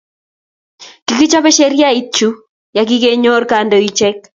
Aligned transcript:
Kikichope 1.05 1.49
sheriyait 1.57 2.07
chu 2.15 2.27
yakikakenyor 2.77 3.41
kendochike. 3.51 4.09